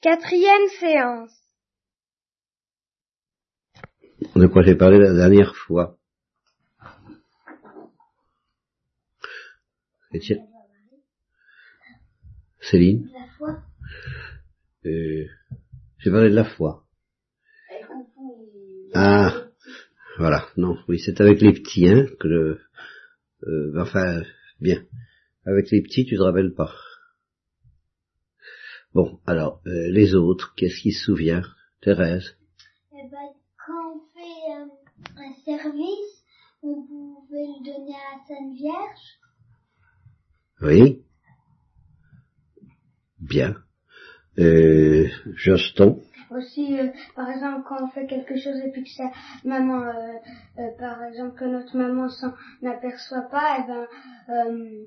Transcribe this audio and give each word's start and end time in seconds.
Quatrième 0.00 0.68
séance. 0.78 1.36
De 4.34 4.46
quoi 4.46 4.62
j'ai 4.62 4.74
parlé 4.76 4.98
la 4.98 5.12
dernière 5.14 5.54
fois 5.54 5.98
Étienne 10.12 10.46
Céline 12.60 13.08
La 13.12 13.26
foi. 13.38 13.62
euh, 14.86 15.24
J'ai 15.98 16.10
parlé 16.10 16.30
de 16.30 16.34
la 16.34 16.44
foi. 16.44 16.84
Ah, 18.94 19.46
voilà, 20.18 20.46
non, 20.56 20.76
oui, 20.88 20.98
c'est 20.98 21.20
avec 21.20 21.40
les 21.40 21.52
petits, 21.52 21.88
hein, 21.88 22.06
que 22.18 22.28
le... 22.28 22.60
euh, 23.46 23.72
enfin, 23.80 24.22
bien. 24.60 24.82
Avec 25.46 25.70
les 25.70 25.80
petits, 25.82 26.04
tu 26.04 26.16
te 26.16 26.22
rappelles 26.22 26.54
pas. 26.54 26.74
Bon, 28.92 29.20
alors, 29.24 29.60
euh, 29.66 29.90
les 29.90 30.16
autres, 30.16 30.52
qu'est-ce 30.56 30.80
qui 30.80 30.90
se 30.90 31.04
souvient 31.04 31.42
Thérèse? 31.80 32.36
Eh 32.92 33.08
ben, 33.08 33.28
quand 33.64 33.94
on 33.94 34.00
fait 34.12 34.52
euh, 34.52 34.66
un 35.16 35.32
service, 35.44 36.24
on 36.62 36.82
pouvait 36.82 37.46
le 37.46 37.64
donner 37.64 37.94
à 37.94 38.16
la 38.16 38.24
Sainte 38.26 38.52
Vierge. 38.54 39.20
Oui 40.62 41.04
Bien. 43.20 43.54
Euh, 44.38 45.06
Juston? 45.34 46.02
Aussi, 46.32 46.76
euh, 46.78 46.88
par 47.14 47.30
exemple, 47.30 47.64
quand 47.68 47.84
on 47.84 47.90
fait 47.90 48.06
quelque 48.06 48.36
chose 48.36 48.56
et 48.56 48.72
puis 48.72 48.82
que 48.82 48.90
ça, 48.90 49.10
maman, 49.44 49.82
euh, 49.82 50.12
euh, 50.58 50.70
par 50.78 51.04
exemple, 51.04 51.38
que 51.38 51.44
notre 51.44 51.76
maman 51.76 52.08
s'en 52.08 52.32
aperçoit 52.66 53.28
pas, 53.30 53.58
eh 53.60 53.66
ben, 53.68 53.86
euh, 54.30 54.86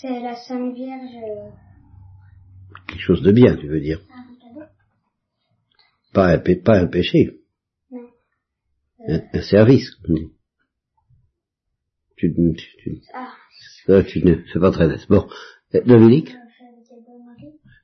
c'est 0.00 0.20
la 0.20 0.36
Sainte 0.36 0.74
Vierge. 0.74 1.16
Quelque 2.86 3.00
chose 3.00 3.22
de 3.22 3.32
bien, 3.32 3.56
tu 3.56 3.68
veux 3.68 3.80
dire. 3.80 4.00
Cadeau. 4.40 4.66
Pas 6.12 6.28
un, 6.34 6.38
pé- 6.38 6.56
pas 6.56 6.78
un 6.78 6.86
péché, 6.86 7.40
un, 9.06 9.20
un 9.32 9.42
service. 9.42 9.90
comme 9.96 10.14
on 10.16 10.18
dit. 10.18 10.32
Tu, 12.16 12.32
tu, 12.34 12.54
tu, 12.82 13.02
Ah, 13.12 13.34
ça, 13.86 14.02
tu 14.04 14.24
ne 14.24 14.36
fais 14.52 14.58
pas 14.58 14.70
très 14.70 14.88
net. 14.88 15.06
Bon, 15.08 15.28
Euh, 15.74 15.82
Dominique, 15.84 16.30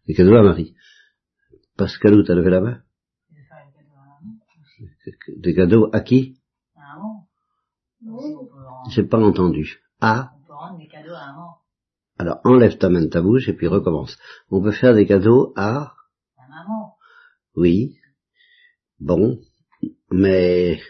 des 0.06 0.14
cadeaux 0.14 0.36
à 0.36 0.42
Marie. 0.42 0.42
Marie. 0.42 0.74
Pascalou, 1.76 2.22
t'as 2.22 2.34
levé 2.34 2.50
la 2.50 2.60
main 2.60 2.82
cadeau. 5.18 5.40
Des 5.40 5.54
cadeaux 5.54 5.90
à 5.92 6.00
qui? 6.00 6.38
J'ai 8.90 9.04
pas 9.04 9.18
entendu. 9.18 9.80
À 10.00 10.32
on 10.36 10.46
peut 10.46 10.52
rendre 10.54 10.78
des 10.78 10.88
cadeaux 10.88 11.14
à 11.14 11.26
maman. 11.26 11.56
Alors 12.22 12.40
enlève 12.44 12.78
ta 12.78 12.88
main 12.88 13.02
de 13.02 13.08
ta 13.08 13.20
bouche 13.20 13.48
et 13.48 13.52
puis 13.52 13.66
recommence. 13.66 14.16
On 14.48 14.62
peut 14.62 14.70
faire 14.70 14.94
des 14.94 15.06
cadeaux 15.06 15.52
à 15.56 15.92
maman. 16.38 16.94
Oui. 17.56 17.96
Bon. 19.00 19.40
Mais 20.12 20.80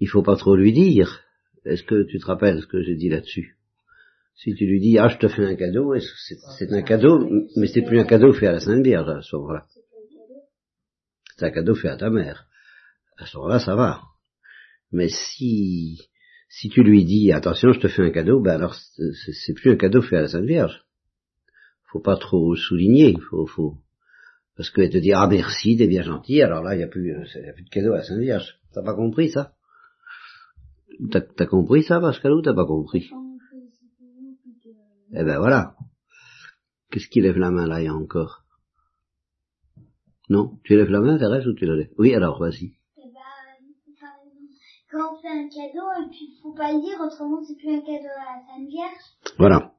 il 0.00 0.06
faut 0.06 0.22
pas 0.22 0.36
trop 0.36 0.54
lui 0.54 0.74
dire. 0.74 1.22
Est-ce 1.64 1.82
que 1.82 2.02
tu 2.02 2.18
te 2.18 2.26
rappelles 2.26 2.60
ce 2.60 2.66
que 2.66 2.82
j'ai 2.82 2.94
dit 2.94 3.08
là-dessus? 3.08 3.56
Si 4.34 4.54
tu 4.54 4.66
lui 4.66 4.80
dis 4.80 4.98
ah 4.98 5.08
je 5.08 5.16
te 5.16 5.28
fais 5.28 5.46
un 5.46 5.56
cadeau, 5.56 5.94
c'est 6.58 6.72
un 6.72 6.82
cadeau, 6.82 7.26
mais 7.56 7.66
c'est 7.66 7.80
plus 7.80 7.98
un 7.98 8.04
cadeau 8.04 8.34
fait 8.34 8.48
à 8.48 8.52
la 8.52 8.60
Sainte 8.60 8.84
Vierge 8.84 9.08
à 9.08 9.22
ce 9.22 9.36
moment-là. 9.36 9.66
C'est 11.38 11.46
un 11.46 11.52
cadeau 11.52 11.74
fait 11.74 11.88
à 11.88 11.96
ta 11.96 12.10
mère. 12.10 12.46
À 13.16 13.24
ce 13.24 13.38
moment-là, 13.38 13.60
ça 13.60 13.76
va. 13.76 14.02
Mais 14.92 15.08
si 15.08 16.06
si 16.56 16.68
tu 16.68 16.82
lui 16.82 17.04
dis 17.04 17.32
attention, 17.32 17.72
je 17.72 17.80
te 17.80 17.88
fais 17.88 18.02
un 18.02 18.10
cadeau, 18.10 18.40
ben 18.40 18.52
alors 18.52 18.74
c'est, 18.74 19.54
plus 19.54 19.72
un 19.72 19.76
cadeau 19.76 20.02
fait 20.02 20.16
à 20.16 20.22
la 20.22 20.28
Sainte 20.28 20.44
Vierge. 20.44 20.84
Faut 21.90 22.00
pas 22.00 22.16
trop 22.16 22.54
souligner. 22.54 23.16
Faut 23.28 23.46
faut 23.46 23.78
parce 24.56 24.70
qu'elle 24.70 24.90
te 24.90 24.98
dit 24.98 25.12
ah 25.12 25.26
merci, 25.26 25.76
t'es 25.76 25.88
bien 25.88 26.02
gentil. 26.02 26.42
Alors 26.42 26.62
là, 26.62 26.76
il 26.76 26.80
y 26.80 26.82
a 26.82 26.86
a 26.86 26.88
plus 26.88 27.12
de 27.12 27.70
cadeau 27.70 27.92
à 27.92 27.98
la 27.98 28.04
Sainte 28.04 28.20
Vierge. 28.20 28.60
T'as 28.72 28.82
pas 28.82 28.94
compris 28.94 29.30
ça? 29.30 29.54
T'as, 31.10 31.46
compris 31.46 31.82
ça, 31.82 32.00
Pascal, 32.00 32.32
ou 32.32 32.42
t'as 32.42 32.54
pas 32.54 32.66
compris? 32.66 33.10
Eh 35.12 35.24
ben 35.24 35.38
voilà. 35.38 35.74
Qu'est-ce 36.90 37.08
qui 37.08 37.20
lève 37.20 37.36
la 37.36 37.50
main 37.50 37.66
là, 37.66 37.92
encore? 37.92 38.44
Non? 40.28 40.58
Tu 40.62 40.76
lèves 40.76 40.90
la 40.90 41.00
main, 41.00 41.18
Thérèse, 41.18 41.46
ou 41.48 41.54
tu 41.54 41.66
la 41.66 41.74
lèves? 41.74 41.90
Oui, 41.98 42.14
alors, 42.14 42.38
vas-y. 42.38 42.74
Eh 42.96 43.02
ben, 43.02 43.12
par 44.00 44.14
exemple, 44.22 44.52
quand 44.90 45.14
on 45.14 45.20
fait 45.20 45.23
un 45.34 45.48
cadeau, 45.48 46.04
et 46.04 46.08
puis 46.10 46.38
faut 46.42 46.54
pas 46.54 46.72
le 46.72 46.80
dire, 46.80 47.00
autrement 47.00 47.42
c'est 47.44 47.56
plus 47.56 47.74
un 47.74 47.80
cadeau 47.80 48.08
à 48.08 48.36
la 48.36 48.46
Sainte 48.46 48.68
Vierge. 48.68 49.36
Voilà. 49.38 49.72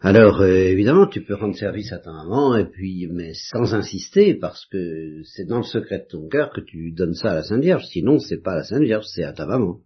Alors, 0.00 0.40
euh, 0.42 0.68
évidemment, 0.68 1.06
tu 1.06 1.24
peux 1.24 1.34
rendre 1.34 1.56
service 1.56 1.90
à 1.92 1.98
ta 1.98 2.12
maman, 2.12 2.56
et 2.56 2.66
puis, 2.66 3.08
mais 3.10 3.32
sans 3.34 3.74
insister, 3.74 4.34
parce 4.34 4.66
que 4.66 5.22
c'est 5.24 5.46
dans 5.46 5.58
le 5.58 5.62
secret 5.64 6.00
de 6.00 6.06
ton 6.06 6.28
cœur 6.28 6.50
que 6.52 6.60
tu 6.60 6.92
donnes 6.92 7.14
ça 7.14 7.30
à 7.30 7.34
la 7.34 7.42
Sainte 7.42 7.62
Vierge. 7.62 7.84
Sinon, 7.86 8.18
c'est 8.18 8.42
pas 8.42 8.52
à 8.52 8.56
la 8.56 8.64
Sainte 8.64 8.82
Vierge, 8.82 9.06
c'est 9.06 9.24
à 9.24 9.32
ta 9.32 9.46
maman. 9.46 9.80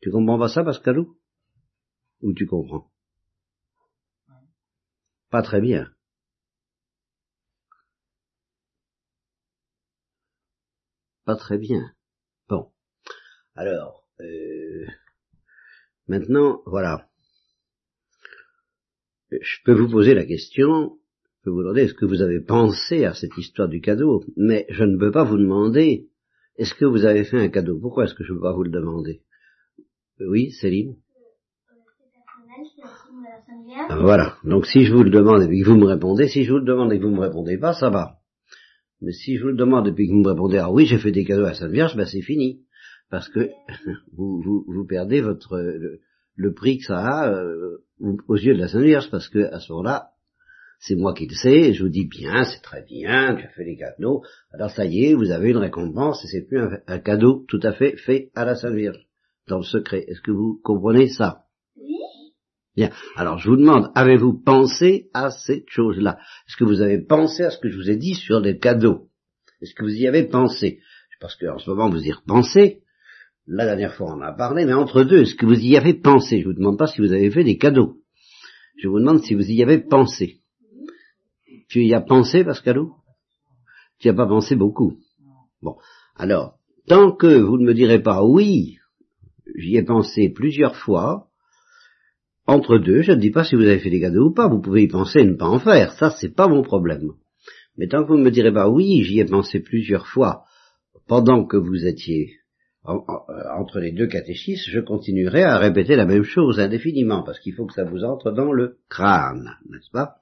Tu 0.00 0.10
comprends 0.10 0.38
pas 0.38 0.48
ça, 0.48 0.62
Pascalou? 0.62 1.16
Ou 2.22 2.32
tu 2.32 2.46
comprends? 2.46 2.90
Pas 5.30 5.42
très 5.42 5.60
bien. 5.60 5.90
Pas 11.24 11.36
très 11.36 11.58
bien. 11.58 11.92
Alors, 13.54 14.04
euh, 14.20 14.86
maintenant, 16.08 16.62
voilà. 16.66 17.06
Je 19.30 19.62
peux 19.64 19.74
vous 19.74 19.88
poser 19.90 20.14
la 20.14 20.24
question, 20.24 20.98
je 21.38 21.44
peux 21.44 21.50
vous 21.50 21.62
demander 21.62 21.82
est-ce 21.82 21.94
que 21.94 22.06
vous 22.06 22.22
avez 22.22 22.40
pensé 22.40 23.04
à 23.04 23.14
cette 23.14 23.36
histoire 23.36 23.68
du 23.68 23.80
cadeau, 23.80 24.24
mais 24.36 24.66
je 24.70 24.84
ne 24.84 24.98
peux 24.98 25.12
pas 25.12 25.24
vous 25.24 25.38
demander 25.38 26.08
est-ce 26.56 26.74
que 26.74 26.84
vous 26.84 27.04
avez 27.04 27.24
fait 27.24 27.38
un 27.38 27.48
cadeau? 27.48 27.78
Pourquoi 27.80 28.04
est-ce 28.04 28.14
que 28.14 28.24
je 28.24 28.32
ne 28.32 28.38
peux 28.38 28.42
pas 28.42 28.52
vous 28.52 28.64
le 28.64 28.70
demander? 28.70 29.22
Oui, 30.20 30.50
Céline? 30.52 30.96
Voilà. 33.88 34.36
Donc 34.44 34.66
si 34.66 34.84
je 34.84 34.92
vous 34.92 35.02
le 35.02 35.10
demande 35.10 35.42
et 35.42 35.60
que 35.60 35.66
vous 35.66 35.76
me 35.76 35.86
répondez, 35.86 36.28
si 36.28 36.44
je 36.44 36.52
vous 36.52 36.58
le 36.58 36.64
demande 36.64 36.92
et 36.92 36.98
que 36.98 37.04
vous 37.04 37.14
me 37.14 37.20
répondez 37.20 37.56
pas, 37.56 37.72
ça 37.72 37.88
va. 37.88 38.18
Mais 39.00 39.12
si 39.12 39.36
je 39.36 39.42
vous 39.42 39.48
le 39.48 39.56
demande 39.56 39.88
et 39.88 39.94
que 39.94 40.12
vous 40.12 40.18
me 40.18 40.28
répondez 40.28 40.58
ah 40.58 40.70
oui 40.70 40.86
j'ai 40.86 40.98
fait 40.98 41.12
des 41.12 41.24
cadeaux 41.24 41.46
à 41.46 41.54
Sainte 41.54 41.72
Vierge, 41.72 41.96
ben 41.96 42.04
c'est 42.04 42.20
fini. 42.20 42.60
Parce 43.10 43.28
que 43.28 43.50
vous, 44.12 44.40
vous, 44.42 44.64
vous 44.66 44.86
perdez 44.86 45.20
votre 45.20 45.58
le, 45.58 46.00
le 46.36 46.54
prix 46.54 46.78
que 46.78 46.84
ça 46.84 46.98
a 46.98 47.32
euh, 47.32 47.84
aux 48.28 48.36
yeux 48.36 48.54
de 48.54 48.60
la 48.60 48.68
Sainte 48.68 48.84
Vierge, 48.84 49.10
parce 49.10 49.28
que 49.28 49.52
à 49.52 49.60
ce 49.60 49.72
moment-là, 49.72 50.10
c'est 50.78 50.94
moi 50.94 51.12
qui 51.12 51.26
le 51.26 51.34
sais, 51.34 51.68
et 51.68 51.74
je 51.74 51.82
vous 51.82 51.90
dis 51.90 52.06
bien, 52.06 52.44
c'est 52.44 52.62
très 52.62 52.82
bien, 52.82 53.36
tu 53.36 53.44
as 53.44 53.50
fait 53.50 53.64
les 53.64 53.76
cadeaux, 53.76 54.22
alors 54.52 54.70
ça 54.70 54.86
y 54.86 55.04
est, 55.04 55.14
vous 55.14 55.30
avez 55.30 55.50
une 55.50 55.58
récompense, 55.58 56.24
et 56.24 56.28
c'est 56.28 56.46
plus 56.46 56.58
un, 56.58 56.78
un 56.86 56.98
cadeau 56.98 57.44
tout 57.48 57.60
à 57.62 57.72
fait 57.72 57.96
fait 57.96 58.30
à 58.34 58.46
la 58.46 58.54
Sainte 58.54 58.74
Vierge, 58.74 59.06
dans 59.46 59.58
le 59.58 59.64
secret. 59.64 60.04
Est-ce 60.08 60.22
que 60.22 60.30
vous 60.30 60.58
comprenez 60.64 61.08
ça? 61.08 61.44
Oui. 61.76 61.96
Bien. 62.74 62.90
Alors, 63.16 63.38
je 63.38 63.50
vous 63.50 63.56
demande, 63.56 63.90
avez-vous 63.94 64.42
pensé 64.42 65.10
à 65.12 65.30
cette 65.30 65.68
chose-là? 65.68 66.18
Est-ce 66.48 66.56
que 66.56 66.64
vous 66.64 66.80
avez 66.80 67.04
pensé 67.04 67.42
à 67.42 67.50
ce 67.50 67.58
que 67.58 67.68
je 67.68 67.76
vous 67.76 67.90
ai 67.90 67.96
dit 67.96 68.14
sur 68.14 68.40
les 68.40 68.58
cadeaux? 68.58 69.08
Est-ce 69.60 69.74
que 69.74 69.82
vous 69.82 69.94
y 69.94 70.06
avez 70.06 70.24
pensé? 70.24 70.80
Parce 71.20 71.36
qu'en 71.36 71.58
ce 71.58 71.68
moment, 71.68 71.90
vous 71.90 72.02
y 72.02 72.12
repensez. 72.12 72.80
La 73.46 73.64
dernière 73.64 73.94
fois, 73.94 74.12
on 74.12 74.18
en 74.18 74.22
a 74.22 74.32
parlé, 74.32 74.64
mais 74.64 74.72
entre 74.72 75.02
deux, 75.02 75.22
est-ce 75.22 75.34
que 75.34 75.46
vous 75.46 75.58
y 75.58 75.76
avez 75.76 75.94
pensé? 75.94 76.40
Je 76.40 76.48
vous 76.48 76.54
demande 76.54 76.78
pas 76.78 76.86
si 76.86 77.00
vous 77.00 77.12
avez 77.12 77.30
fait 77.30 77.44
des 77.44 77.58
cadeaux. 77.58 77.96
Je 78.76 78.88
vous 78.88 78.98
demande 78.98 79.22
si 79.22 79.34
vous 79.34 79.50
y 79.50 79.62
avez 79.62 79.78
pensé. 79.78 80.40
Tu 81.68 81.84
y 81.84 81.94
as 81.94 82.00
pensé, 82.00 82.44
Pascalou? 82.44 82.94
Tu 83.98 84.08
n'y 84.08 84.12
as 84.12 84.14
pas 84.14 84.26
pensé 84.26 84.56
beaucoup. 84.56 84.98
Bon. 85.62 85.76
Alors, 86.16 86.54
tant 86.86 87.12
que 87.12 87.40
vous 87.40 87.58
ne 87.58 87.64
me 87.64 87.74
direz 87.74 88.02
pas 88.02 88.24
oui, 88.24 88.78
j'y 89.56 89.76
ai 89.76 89.82
pensé 89.82 90.30
plusieurs 90.30 90.76
fois, 90.76 91.28
entre 92.46 92.78
deux, 92.78 93.02
je 93.02 93.12
ne 93.12 93.20
dis 93.20 93.30
pas 93.30 93.44
si 93.44 93.54
vous 93.54 93.62
avez 93.62 93.78
fait 93.78 93.90
des 93.90 94.00
cadeaux 94.00 94.28
ou 94.28 94.34
pas, 94.34 94.48
vous 94.48 94.60
pouvez 94.60 94.82
y 94.82 94.88
penser 94.88 95.20
et 95.20 95.24
ne 95.24 95.34
pas 95.34 95.48
en 95.48 95.60
faire, 95.60 95.92
ça 95.92 96.10
c'est 96.10 96.34
pas 96.34 96.48
mon 96.48 96.62
problème. 96.62 97.12
Mais 97.76 97.86
tant 97.86 98.02
que 98.02 98.08
vous 98.08 98.18
ne 98.18 98.24
me 98.24 98.30
direz 98.30 98.52
pas 98.52 98.68
oui, 98.68 99.04
j'y 99.04 99.20
ai 99.20 99.24
pensé 99.24 99.60
plusieurs 99.60 100.06
fois, 100.06 100.44
pendant 101.06 101.44
que 101.44 101.56
vous 101.56 101.86
étiez 101.86 102.39
euh, 102.86 102.92
entre 103.58 103.78
les 103.78 103.92
deux 103.92 104.06
catéchismes, 104.06 104.70
je 104.70 104.80
continuerai 104.80 105.42
à 105.42 105.58
répéter 105.58 105.96
la 105.96 106.06
même 106.06 106.22
chose 106.22 106.58
indéfiniment, 106.58 107.22
parce 107.22 107.38
qu'il 107.40 107.54
faut 107.54 107.66
que 107.66 107.74
ça 107.74 107.84
vous 107.84 108.04
entre 108.04 108.30
dans 108.30 108.52
le 108.52 108.78
crâne, 108.88 109.50
n'est-ce 109.68 109.90
pas? 109.90 110.16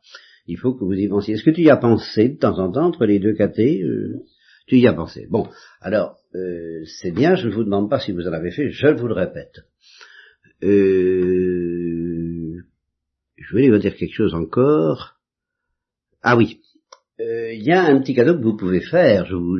Il 0.46 0.58
faut 0.58 0.74
que 0.74 0.84
vous 0.84 0.94
y 0.94 1.08
pensiez. 1.08 1.34
Est-ce 1.34 1.44
que 1.44 1.50
tu 1.50 1.62
y 1.62 1.70
as 1.70 1.76
pensé 1.76 2.30
de 2.30 2.38
temps 2.38 2.58
en 2.58 2.72
temps 2.72 2.86
entre 2.86 3.04
les 3.06 3.18
deux 3.20 3.34
catés 3.34 3.82
euh, 3.82 4.24
Tu 4.66 4.78
y 4.78 4.86
as 4.86 4.92
pensé. 4.92 5.26
Bon, 5.30 5.46
alors, 5.80 6.16
euh, 6.34 6.84
c'est 7.00 7.12
bien, 7.12 7.36
je 7.36 7.48
ne 7.48 7.52
vous 7.54 7.64
demande 7.64 7.88
pas 7.90 8.00
si 8.00 8.12
vous 8.12 8.26
en 8.26 8.32
avez 8.32 8.50
fait, 8.50 8.70
je 8.70 8.88
vous 8.88 9.06
le 9.06 9.14
répète. 9.14 9.60
Euh, 10.64 12.56
je 13.36 13.50
voulais 13.50 13.70
vous 13.70 13.78
dire 13.78 13.94
quelque 13.94 14.14
chose 14.14 14.34
encore. 14.34 15.16
Ah 16.22 16.36
oui, 16.36 16.60
Euh, 17.20 17.52
il 17.52 17.64
y 17.64 17.72
a 17.72 17.82
un 17.82 18.00
petit 18.00 18.14
cadeau 18.14 18.38
que 18.38 18.44
vous 18.44 18.56
pouvez 18.56 18.80
faire. 18.80 19.26
Je 19.26 19.34
vous, 19.34 19.58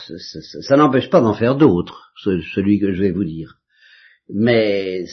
ça, 0.00 0.76
n'empêche 0.76 1.10
pas 1.10 1.20
d'en 1.20 1.34
faire 1.34 1.56
d'autres, 1.56 2.10
ce- 2.16 2.40
celui 2.54 2.78
que 2.80 2.92
je 2.92 3.00
vais 3.02 3.12
vous 3.12 3.24
dire. 3.24 3.54
Mais 4.32 5.04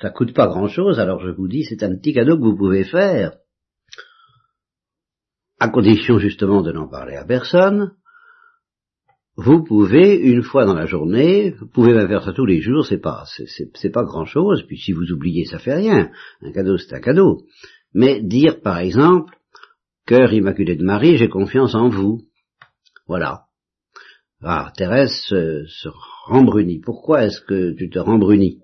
ça 0.00 0.10
coûte 0.10 0.34
pas 0.34 0.46
grand-chose. 0.46 0.98
Alors 1.00 1.20
je 1.20 1.30
vous 1.30 1.48
dis, 1.48 1.64
c'est 1.64 1.82
un 1.82 1.96
petit 1.96 2.12
cadeau 2.12 2.36
que 2.36 2.42
vous 2.44 2.56
pouvez 2.56 2.84
faire. 2.84 3.32
à 5.58 5.70
condition 5.70 6.18
justement 6.18 6.60
de 6.60 6.70
n'en 6.70 6.86
parler 6.86 7.16
à 7.16 7.24
personne, 7.24 7.92
vous 9.36 9.64
pouvez, 9.64 10.14
une 10.16 10.42
fois 10.42 10.66
dans 10.66 10.74
la 10.74 10.84
journée, 10.84 11.52
vous 11.52 11.66
pouvez 11.66 11.94
même 11.94 12.08
faire 12.08 12.22
ça 12.22 12.34
tous 12.34 12.44
les 12.44 12.60
jours, 12.60 12.84
c'est 12.86 13.00
pas, 13.00 13.24
c'est 13.74 13.90
pas 13.90 14.04
grand 14.04 14.26
chose, 14.26 14.64
puis 14.66 14.76
si 14.78 14.92
vous 14.92 15.10
oubliez, 15.12 15.46
ça 15.46 15.58
fait 15.58 15.74
rien. 15.74 16.10
Un 16.42 16.52
cadeau, 16.52 16.76
c'est 16.76 16.94
un 16.94 17.00
cadeau. 17.00 17.44
Mais 17.94 18.20
dire, 18.22 18.60
par 18.60 18.78
exemple, 18.78 19.34
cœur 20.06 20.30
immaculé 20.32 20.76
de 20.76 20.84
Marie, 20.84 21.16
j'ai 21.16 21.30
confiance 21.30 21.74
en 21.74 21.88
vous. 21.88 22.20
Voilà. 23.06 23.45
Ah, 24.48 24.72
Thérèse 24.76 25.10
se, 25.28 25.66
se 25.66 25.88
rembrunit. 26.26 26.78
Pourquoi 26.78 27.24
est-ce 27.24 27.40
que 27.40 27.72
tu 27.72 27.90
te 27.90 27.98
rembrunis? 27.98 28.62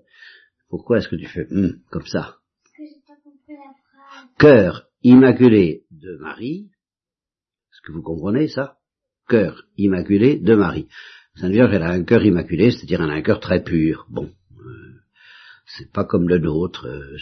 Pourquoi 0.69 0.99
est-ce 0.99 1.09
que 1.09 1.17
tu 1.17 1.27
fais 1.27 1.45
hum, 1.51 1.81
comme 1.91 2.05
ça? 2.05 2.37
Cœur 4.39 4.87
immaculé 5.03 5.83
de 5.91 6.15
Marie. 6.21 6.69
Est-ce 7.69 7.81
que 7.85 7.91
vous 7.91 8.01
comprenez 8.01 8.47
ça? 8.47 8.77
Cœur 9.27 9.65
immaculé 9.75 10.37
de 10.39 10.55
Marie. 10.55 10.87
Sainte 11.35 11.51
Vierge, 11.51 11.73
elle 11.73 11.83
a 11.83 11.91
un 11.91 12.05
cœur 12.05 12.23
immaculé, 12.23 12.71
c'est-à-dire 12.71 13.01
elle 13.01 13.11
a 13.11 13.15
un 13.15 13.21
cœur 13.21 13.41
très 13.41 13.61
pur. 13.61 14.05
Bon, 14.09 14.31
euh, 14.57 14.93
c'est 15.65 15.91
pas 15.91 16.05
comme 16.05 16.29
le 16.29 16.37
nôtre, 16.37 16.87
euh, 16.87 17.17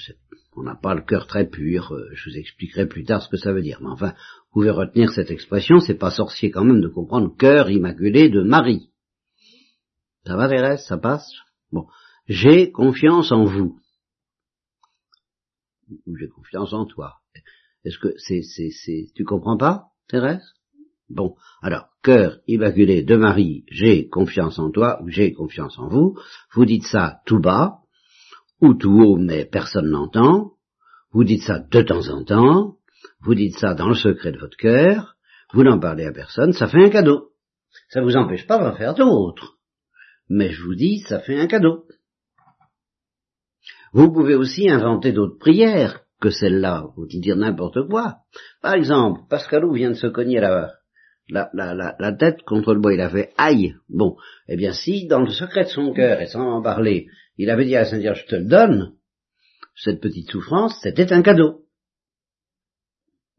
on 0.56 0.64
n'a 0.64 0.76
pas 0.76 0.94
le 0.94 1.02
cœur 1.02 1.28
très 1.28 1.48
pur, 1.48 1.94
euh, 1.94 2.10
je 2.14 2.30
vous 2.30 2.38
expliquerai 2.38 2.86
plus 2.86 3.04
tard 3.04 3.22
ce 3.22 3.30
que 3.30 3.38
ça 3.38 3.54
veut 3.54 3.62
dire. 3.62 3.80
Mais 3.82 3.90
enfin, 3.90 4.10
vous 4.10 4.52
pouvez 4.54 4.70
retenir 4.70 5.12
cette 5.12 5.32
expression, 5.32 5.80
c'est 5.80 5.98
pas 5.98 6.12
sorcier 6.12 6.52
quand 6.52 6.66
même 6.66 6.82
de 6.82 6.88
comprendre 6.88 7.36
cœur 7.38 7.70
immaculé 7.70 8.30
de 8.30 8.42
Marie. 8.42 8.90
Ça 10.26 10.36
va 10.36 10.50
Thérèse, 10.50 10.86
ça 10.86 10.98
passe? 10.98 11.32
Bon, 11.72 11.88
j'ai 12.28 12.72
confiance 12.72 13.32
en 13.32 13.46
vous. 13.46 13.80
Ou 16.06 16.16
j'ai 16.18 16.28
confiance 16.28 16.74
en 16.74 16.86
toi. 16.86 17.16
Est-ce 17.84 17.98
que 17.98 18.14
c'est, 18.18 18.44
c'est, 18.44 18.70
c'est, 18.72 19.08
tu 19.16 19.24
comprends 19.24 19.58
pas, 19.58 19.86
Thérèse? 20.08 20.54
Bon, 21.10 21.36
alors, 21.62 21.90
cœur 22.04 22.40
immaculé 22.48 23.04
de 23.04 23.16
Marie, 23.16 23.66
j'ai 23.70 24.08
confiance 24.08 24.60
en 24.60 24.72
toi, 24.72 25.02
ou 25.04 25.10
j'ai 25.10 25.34
confiance 25.34 25.78
en 25.78 25.88
vous, 25.88 26.18
vous 26.54 26.66
dites 26.66 26.86
ça 26.86 27.22
tout 27.26 27.40
bas, 27.40 27.81
ou 28.62 28.74
tout 28.74 29.02
haut, 29.02 29.18
mais 29.18 29.46
personne 29.46 29.90
n'entend, 29.90 30.54
vous 31.12 31.24
dites 31.24 31.44
ça 31.44 31.60
de 31.60 31.82
temps 31.82 32.08
en 32.10 32.24
temps, 32.24 32.76
vous 33.22 33.36
dites 33.36 33.58
ça 33.58 33.74
dans 33.74 33.90
le 33.90 33.96
secret 33.96 34.32
de 34.32 34.40
votre 34.40 34.58
cœur, 34.58 35.16
vous 35.54 35.64
n'en 35.64 35.80
parlez 35.80 36.06
à 36.06 36.12
personne, 36.12 36.54
ça 36.54 36.68
fait 36.68 36.86
un 36.86 36.90
cadeau. 36.90 37.32
Ça 37.90 38.00
ne 38.00 38.06
vous 38.06 38.16
empêche 38.16 38.48
pas 38.48 38.58
d'en 38.58 38.76
faire 38.76 38.94
d'autres. 38.94 39.58
Mais 40.30 40.52
je 40.52 40.64
vous 40.64 40.76
dis, 40.76 41.00
ça 41.00 41.20
fait 41.20 41.40
un 41.40 41.48
cadeau. 41.48 41.86
Vous 43.94 44.12
pouvez 44.12 44.36
aussi 44.36 44.70
inventer 44.70 45.12
d'autres 45.12 45.38
prières 45.38 46.02
que 46.22 46.30
celle-là, 46.30 46.86
vous 46.96 47.08
dire 47.08 47.36
n'importe 47.36 47.88
quoi. 47.90 48.18
Par 48.62 48.76
exemple, 48.76 49.22
Pascalou 49.30 49.74
vient 49.74 49.90
de 49.90 49.96
se 49.96 50.08
cogner 50.08 50.40
là 50.40 50.50
la, 50.50 50.74
la, 51.32 51.96
la, 51.98 52.12
tête 52.14 52.42
contre 52.44 52.74
le 52.74 52.80
bois, 52.80 52.94
il 52.94 53.02
a 53.02 53.10
fait 53.10 53.32
aïe. 53.38 53.76
Bon, 53.90 54.16
eh 54.48 54.58
bien 54.58 54.74
si 54.74 55.08
dans 55.08 55.22
le 55.22 55.32
secret 55.32 55.64
de 55.64 55.70
son 55.70 55.94
cœur, 55.94 56.22
et 56.22 56.28
sans 56.28 56.58
en 56.58 56.62
parler, 56.62 57.08
il 57.38 57.50
avait 57.50 57.66
dit 57.66 57.76
à 57.76 57.86
Saint 57.86 58.00
Vierge, 58.00 58.24
je 58.24 58.36
te 58.36 58.36
le 58.36 58.46
donne, 58.46 58.94
cette 59.76 60.02
petite 60.02 60.30
souffrance, 60.30 60.78
c'était 60.82 61.12
un 61.14 61.22
cadeau. 61.22 61.62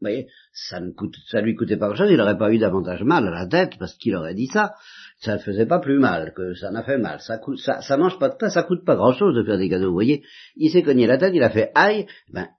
Vous 0.01 0.09
voyez, 0.09 0.27
ça 0.51 0.81
ne 0.81 0.91
coûte, 0.91 1.15
ça 1.29 1.39
lui 1.39 1.55
coûtait 1.55 1.77
pas 1.77 1.87
grand-chose, 1.87 2.11
il 2.11 2.17
n'aurait 2.17 2.37
pas 2.37 2.51
eu 2.51 2.57
davantage 2.57 3.03
mal 3.03 3.25
à 3.25 3.31
la 3.31 3.47
tête 3.47 3.77
parce 3.79 3.95
qu'il 3.95 4.15
aurait 4.15 4.33
dit 4.33 4.47
ça. 4.47 4.73
Ça 5.19 5.35
ne 5.35 5.39
faisait 5.39 5.65
pas 5.65 5.79
plus 5.79 5.97
mal 5.97 6.33
que 6.35 6.53
ça 6.55 6.71
n'a 6.71 6.83
fait 6.83 6.97
mal. 6.97 7.21
Ça 7.21 7.37
coûte, 7.37 7.57
mange 7.97 8.19
pas 8.19 8.27
de 8.27 8.35
pain, 8.35 8.49
ça 8.49 8.63
coûte 8.63 8.83
pas 8.83 8.95
grand-chose 8.95 9.33
de 9.33 9.43
faire 9.43 9.57
des 9.57 9.69
cadeaux. 9.69 9.87
Vous 9.87 9.93
voyez, 9.93 10.25
il 10.57 10.69
s'est 10.71 10.83
cogné 10.83 11.07
la 11.07 11.17
tête, 11.17 11.31
il 11.33 11.43
a 11.43 11.49
fait 11.49 11.71
aïe. 11.73 12.05
Ben, 12.33 12.49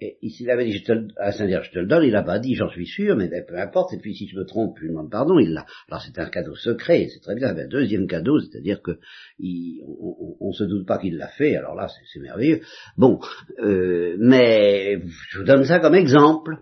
et 0.00 0.28
s'il 0.28 0.48
avait 0.50 0.64
dit 0.64 0.78
je 0.78 0.84
te 0.84 0.92
à 1.16 1.32
Saint-Dire, 1.32 1.64
je 1.64 1.72
te 1.72 1.78
le 1.78 1.86
donne, 1.86 2.04
il 2.04 2.12
n'a 2.12 2.22
pas 2.22 2.38
dit 2.38 2.54
j'en 2.54 2.68
suis 2.68 2.86
sûr, 2.86 3.16
mais 3.16 3.28
ben, 3.28 3.44
peu 3.46 3.58
importe, 3.58 3.94
et 3.94 3.98
puis 3.98 4.14
si 4.14 4.28
je 4.28 4.36
me 4.36 4.44
trompe, 4.44 4.76
je 4.76 4.82
lui 4.82 4.90
demande 4.90 5.10
pardon, 5.10 5.38
il 5.38 5.52
l'a. 5.52 5.66
Alors 5.88 6.02
c'est 6.02 6.18
un 6.20 6.28
cadeau 6.30 6.54
secret, 6.54 7.08
c'est 7.12 7.20
très 7.20 7.34
bien. 7.34 7.52
Ben, 7.52 7.68
deuxième 7.68 8.06
cadeau, 8.06 8.38
c'est-à-dire 8.38 8.80
que 8.80 8.92
on, 9.40 10.48
ne 10.48 10.52
se 10.52 10.64
doute 10.64 10.86
pas 10.86 10.98
qu'il 10.98 11.16
l'a 11.16 11.28
fait, 11.28 11.56
alors 11.56 11.74
là 11.74 11.88
c'est 12.12 12.20
merveilleux. 12.20 12.60
Bon, 12.96 13.18
euh, 13.58 14.16
mais 14.20 15.02
je 15.30 15.38
vous 15.38 15.44
donne 15.44 15.64
ça 15.64 15.80
comme 15.80 15.96
exemple. 15.96 16.58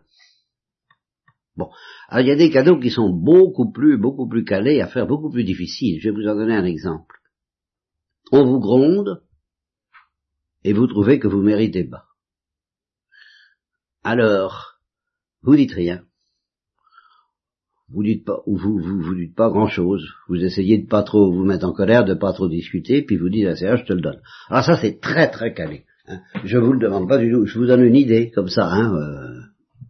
Bon, 1.56 1.69
alors 2.09 2.25
il 2.25 2.29
y 2.29 2.33
a 2.33 2.37
des 2.37 2.50
cadeaux 2.50 2.79
qui 2.79 2.91
sont 2.91 3.11
beaucoup 3.11 3.71
plus, 3.71 3.99
beaucoup 3.99 4.29
plus 4.29 4.44
calés, 4.44 4.81
à 4.81 4.87
faire 4.87 5.06
beaucoup 5.06 5.31
plus 5.31 5.44
difficiles. 5.44 6.00
Je 6.00 6.09
vais 6.09 6.15
vous 6.15 6.29
en 6.29 6.37
donner 6.37 6.55
un 6.55 6.65
exemple. 6.65 7.17
On 8.33 8.44
vous 8.44 8.61
gronde, 8.61 9.23
et 10.67 10.73
vous 10.73 10.88
trouvez 10.88 11.21
que 11.21 11.29
vous 11.29 11.43
méritez 11.43 11.85
pas. 11.85 12.06
Alors, 14.06 14.79
vous 15.43 15.56
dites 15.56 15.73
rien. 15.73 16.05
Vous 17.88 18.05
dites 18.05 18.25
pas, 18.25 18.41
ou 18.47 18.56
vous, 18.56 18.79
vous, 18.79 19.00
vous 19.00 19.14
dites 19.17 19.35
pas 19.35 19.49
grand 19.50 19.67
chose. 19.67 20.08
Vous 20.29 20.44
essayez 20.44 20.79
de 20.79 20.87
pas 20.87 21.03
trop 21.03 21.32
vous 21.32 21.44
mettre 21.44 21.67
en 21.67 21.73
colère, 21.73 22.05
de 22.05 22.14
pas 22.14 22.32
trop 22.32 22.49
discuter, 22.49 23.03
puis 23.03 23.17
vous 23.17 23.29
dites 23.29 23.49
ah, 23.49 23.75
je 23.75 23.85
te 23.85 23.93
le 23.93 24.00
donne. 24.00 24.20
Alors 24.49 24.62
ça, 24.62 24.76
c'est 24.76 25.00
très 25.00 25.29
très 25.29 25.55
calé. 25.55 25.87
Hein. 26.06 26.20
Je 26.44 26.56
vous 26.56 26.73
le 26.73 26.79
demande 26.79 27.08
pas 27.08 27.19
du 27.19 27.32
tout. 27.32 27.47
Je 27.47 27.58
vous 27.58 27.67
donne 27.67 27.82
une 27.82 27.97
idée, 27.97 28.31
comme 28.31 28.47
ça, 28.47 28.69
hein, 28.69 28.94
euh, 28.94 29.41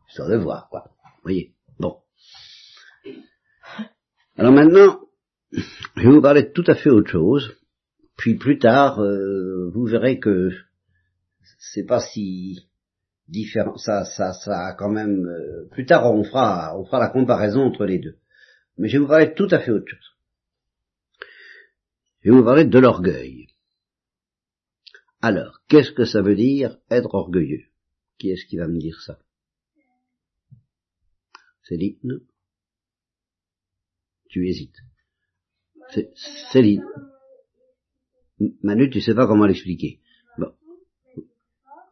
histoire 0.09 0.31
de 0.31 0.37
voir, 0.37 0.71
quoi. 0.71 0.85
Vous 0.87 1.23
voyez. 1.23 1.53
Bon. 1.79 1.99
Alors 4.37 4.53
maintenant, 4.55 4.99
je 5.53 6.09
vais 6.09 6.15
vous 6.15 6.23
parler 6.23 6.45
de 6.45 6.53
tout 6.53 6.65
à 6.69 6.75
fait 6.75 6.89
autre 6.89 7.11
chose. 7.11 7.53
Puis 8.17 8.37
plus 8.37 8.59
tard, 8.59 8.99
euh, 8.99 9.71
vous 9.75 9.85
verrez 9.85 10.19
que 10.21 10.53
c'est 11.59 11.85
pas 11.85 12.01
si 12.01 12.67
différent. 13.29 13.77
Ça, 13.77 14.05
ça, 14.05 14.33
ça 14.33 14.67
a 14.67 14.75
quand 14.75 14.91
même. 14.91 15.27
Euh, 15.27 15.69
plus 15.71 15.87
tard, 15.87 16.13
on 16.13 16.25
fera, 16.25 16.79
on 16.79 16.85
fera 16.85 16.99
la 16.99 17.11
comparaison 17.11 17.63
entre 17.63 17.85
les 17.85 17.99
deux. 17.99 18.19
Mais 18.79 18.89
je 18.89 18.95
vais 18.95 19.03
vous 19.03 19.09
parler 19.09 19.27
de 19.27 19.35
tout 19.35 19.49
à 19.51 19.59
fait 19.59 19.71
autre 19.71 19.89
chose. 19.89 20.17
Je 22.21 22.31
vais 22.31 22.37
vous 22.37 22.45
parler 22.45 22.65
de 22.65 22.79
l'orgueil. 22.79 23.49
Alors, 25.23 25.61
qu'est-ce 25.69 25.93
que 25.93 26.05
ça 26.05 26.23
veut 26.23 26.35
dire 26.35 26.79
être 26.91 27.15
orgueilleux? 27.15 27.65
Qui 28.19 28.31
est-ce 28.31 28.47
qui 28.47 28.57
va 28.57 28.69
me 28.69 28.79
dire 28.79 29.01
ça? 29.01 29.19
Céline? 31.63 32.21
Tu 34.29 34.49
hésites. 34.49 34.77
Céline. 36.53 36.85
Manu, 38.63 38.91
tu 38.91 39.01
sais 39.01 39.15
pas 39.15 39.27
comment 39.27 39.47
l'expliquer 39.47 40.01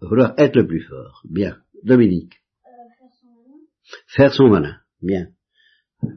vouloir 0.05 0.35
être 0.39 0.57
le 0.57 0.67
plus 0.67 0.83
fort. 0.83 1.23
Bien. 1.29 1.57
Dominique. 1.83 2.41
faire 4.09 4.33
son 4.33 4.49
malin. 4.49 4.77
Bien. 5.03 5.29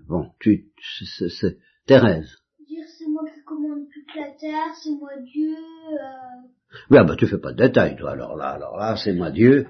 Bon, 0.07 0.31
tu, 0.39 0.65
c'est, 1.03 1.57
Thérèse. 1.85 2.29
Dire 2.67 2.85
c'est 2.97 3.07
moi 3.07 3.23
qui 3.33 3.41
commande 3.43 3.85
toute 3.93 4.15
la 4.15 4.31
terre, 4.31 4.73
c'est 4.81 4.91
moi 4.91 5.11
Dieu. 5.23 5.55
Euh... 5.55 6.47
Oui, 6.89 6.97
ah 6.97 7.03
bah 7.03 7.15
tu 7.17 7.27
fais 7.27 7.37
pas 7.37 7.53
de 7.53 7.57
détails, 7.57 7.95
toi. 7.97 8.11
Alors 8.11 8.35
là, 8.35 8.49
alors 8.49 8.77
là, 8.77 8.95
c'est 8.97 9.13
moi 9.13 9.31
Dieu. 9.31 9.67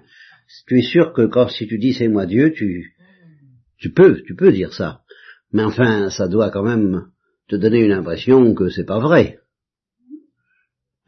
Tu 0.67 0.79
es 0.79 0.81
sûr 0.81 1.13
que 1.13 1.27
quand 1.27 1.49
si 1.49 1.67
tu 1.67 1.77
dis 1.77 1.93
c'est 1.93 2.07
moi 2.07 2.25
Dieu, 2.25 2.53
tu, 2.53 2.95
tu 3.77 3.91
peux, 3.91 4.21
tu 4.23 4.35
peux 4.35 4.51
dire 4.51 4.73
ça. 4.73 5.01
Mais 5.51 5.63
enfin, 5.63 6.09
ça 6.09 6.27
doit 6.27 6.49
quand 6.49 6.63
même 6.63 7.07
te 7.47 7.55
donner 7.55 7.83
une 7.83 7.91
impression 7.91 8.53
que 8.53 8.69
c'est 8.69 8.85
pas 8.85 8.99
vrai. 8.99 9.39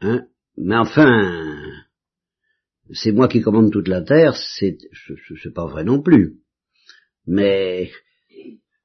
Hein? 0.00 0.26
Mais 0.56 0.76
enfin, 0.76 1.49
c'est 2.92 3.12
moi 3.12 3.28
qui 3.28 3.40
commande 3.40 3.72
toute 3.72 3.88
la 3.88 4.02
terre, 4.02 4.34
c'est, 4.36 4.78
c'est 5.42 5.54
pas 5.54 5.66
vrai 5.66 5.84
non 5.84 6.02
plus. 6.02 6.36
Mais 7.26 7.90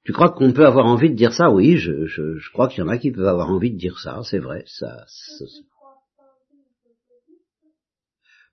tu 0.04 0.14
crois 0.14 0.30
qu'on 0.30 0.54
peut 0.54 0.66
avoir 0.66 0.86
envie 0.86 1.10
de 1.10 1.16
dire 1.16 1.34
ça? 1.34 1.50
Oui, 1.50 1.78
je, 1.78 2.52
crois 2.52 2.68
qu'il 2.68 2.80
y 2.80 2.88
en 2.88 2.90
a 2.90 2.98
qui 2.98 3.12
peuvent 3.12 3.28
avoir 3.28 3.50
envie 3.50 3.72
de 3.72 3.78
dire 3.78 4.00
ça, 4.00 4.22
c'est 4.24 4.40
vrai. 4.40 4.64
Ça, 4.68 5.06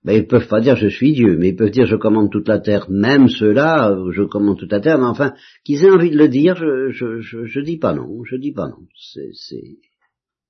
ben, 0.03 0.17
ils 0.17 0.27
peuvent 0.27 0.49
pas 0.49 0.59
dire 0.59 0.75
je 0.75 0.89
suis 0.89 1.13
Dieu, 1.13 1.37
mais 1.37 1.49
ils 1.49 1.55
peuvent 1.55 1.69
dire 1.69 1.85
je 1.85 1.95
commande 1.95 2.29
toute 2.29 2.47
la 2.47 2.59
terre. 2.59 2.89
Même 2.89 3.29
ceux-là, 3.29 3.95
je 4.11 4.23
commande 4.23 4.59
toute 4.59 4.71
la 4.71 4.81
terre, 4.81 4.97
mais 4.97 5.05
enfin, 5.05 5.33
qu'ils 5.63 5.85
aient 5.85 5.91
envie 5.91 6.11
de 6.11 6.17
le 6.17 6.27
dire, 6.27 6.55
je, 6.55 6.89
je, 6.89 7.21
je, 7.21 7.45
je 7.45 7.59
dis 7.61 7.77
pas 7.77 7.93
non, 7.93 8.23
je 8.25 8.35
dis 8.35 8.51
pas 8.51 8.67
non. 8.67 8.85
C'est 8.97 9.77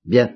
bien. 0.04 0.34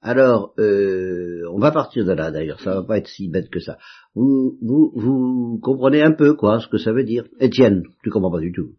Alors, 0.00 0.54
euh, 0.58 1.42
on 1.52 1.58
va 1.58 1.72
partir 1.72 2.04
de 2.04 2.12
là 2.12 2.30
d'ailleurs, 2.30 2.60
ça 2.60 2.74
va 2.74 2.82
pas 2.84 2.98
être 2.98 3.08
si 3.08 3.28
bête 3.28 3.50
que 3.50 3.58
ça. 3.58 3.78
Vous, 4.14 4.56
vous, 4.62 4.92
vous 4.94 5.58
comprenez 5.60 6.02
un 6.02 6.12
peu 6.12 6.34
quoi, 6.34 6.60
ce 6.60 6.68
que 6.68 6.78
ça 6.78 6.92
veut 6.92 7.04
dire 7.04 7.24
Étienne, 7.40 7.82
tu 8.04 8.10
comprends 8.10 8.30
pas 8.30 8.40
du 8.40 8.52
tout. 8.52 8.76